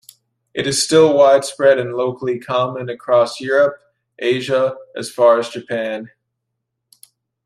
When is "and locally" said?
1.77-2.39